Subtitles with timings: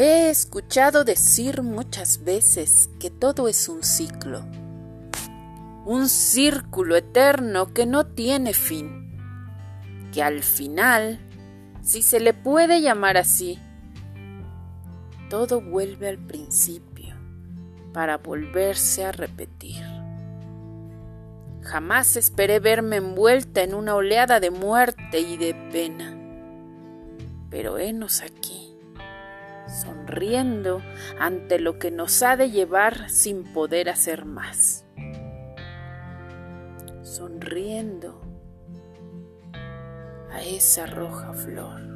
[0.00, 4.44] He escuchado decir muchas veces que todo es un ciclo,
[5.86, 9.10] un círculo eterno que no tiene fin,
[10.12, 11.18] que al final,
[11.82, 13.58] si se le puede llamar así,
[15.30, 17.16] todo vuelve al principio
[17.92, 19.82] para volverse a repetir.
[21.62, 26.16] Jamás esperé verme envuelta en una oleada de muerte y de pena,
[27.50, 28.67] pero henos aquí
[29.68, 30.82] sonriendo
[31.18, 34.84] ante lo que nos ha de llevar sin poder hacer más.
[37.02, 38.20] Sonriendo
[40.30, 41.87] a esa roja flor.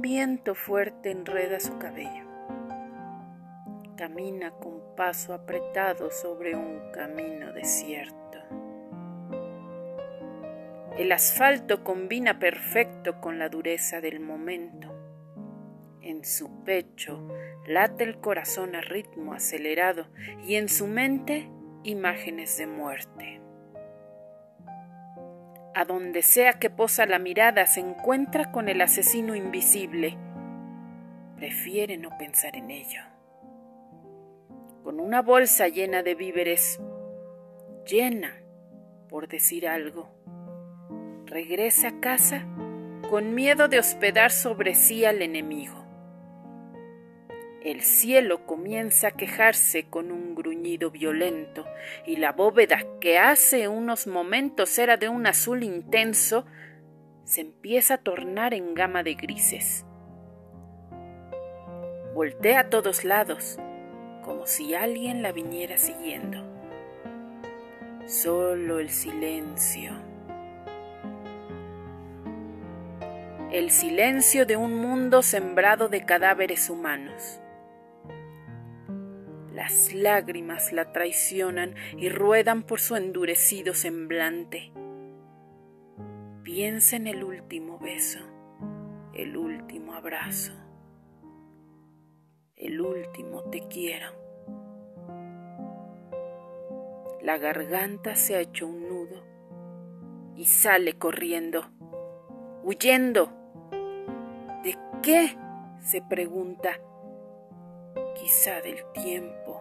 [0.00, 2.24] Viento fuerte enreda su cabello.
[3.96, 8.38] Camina con paso apretado sobre un camino desierto.
[10.96, 14.94] El asfalto combina perfecto con la dureza del momento.
[16.00, 17.26] En su pecho
[17.66, 20.06] late el corazón a ritmo acelerado
[20.46, 21.50] y en su mente
[21.82, 23.47] imágenes de muerte.
[25.74, 30.16] A donde sea que posa la mirada se encuentra con el asesino invisible.
[31.36, 33.02] Prefiere no pensar en ello.
[34.82, 36.80] Con una bolsa llena de víveres,
[37.86, 38.42] llena,
[39.08, 40.10] por decir algo,
[41.26, 42.46] regresa a casa
[43.08, 45.87] con miedo de hospedar sobre sí al enemigo.
[47.64, 51.66] El cielo comienza a quejarse con un gruñido violento
[52.06, 56.46] y la bóveda que hace unos momentos era de un azul intenso
[57.24, 59.84] se empieza a tornar en gama de grises.
[62.14, 63.58] Voltea a todos lados,
[64.22, 66.42] como si alguien la viniera siguiendo.
[68.06, 69.92] Solo el silencio.
[73.50, 77.40] El silencio de un mundo sembrado de cadáveres humanos.
[79.58, 84.70] Las lágrimas la traicionan y ruedan por su endurecido semblante.
[86.44, 88.20] Piensa en el último beso,
[89.14, 90.52] el último abrazo,
[92.54, 94.12] el último te quiero.
[97.20, 99.24] La garganta se ha hecho un nudo
[100.36, 101.68] y sale corriendo,
[102.62, 103.32] huyendo.
[104.62, 105.36] ¿De qué?
[105.80, 106.78] se pregunta
[108.28, 109.58] del tiempo.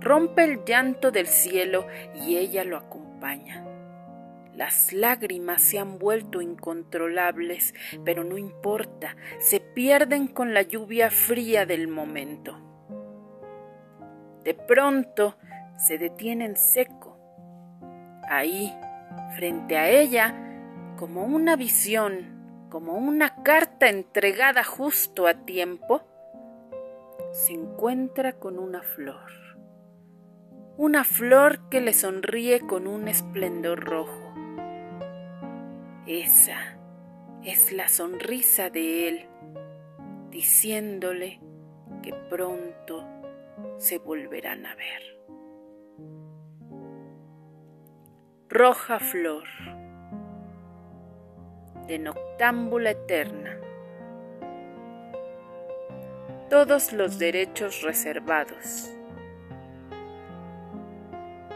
[0.00, 3.64] Rompe el llanto del cielo y ella lo acompaña.
[4.54, 7.74] Las lágrimas se han vuelto incontrolables,
[8.04, 12.58] pero no importa, se pierden con la lluvia fría del momento.
[14.44, 15.36] De pronto
[15.78, 17.18] se detienen seco.
[18.28, 18.76] Ahí,
[19.36, 20.34] frente a ella,
[20.98, 26.07] como una visión, como una carta entregada justo a tiempo,
[27.32, 29.30] se encuentra con una flor,
[30.76, 34.34] una flor que le sonríe con un esplendor rojo.
[36.06, 36.78] Esa
[37.44, 39.26] es la sonrisa de él,
[40.30, 41.40] diciéndole
[42.02, 43.04] que pronto
[43.76, 45.02] se volverán a ver.
[48.48, 49.44] Roja flor
[51.86, 53.60] de noctámbula eterna
[56.48, 58.90] todos los derechos reservados.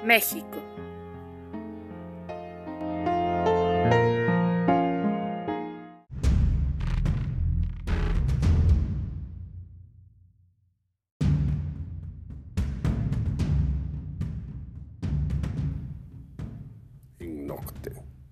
[0.05, 0.59] México.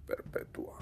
[0.07, 0.79] Perpetua.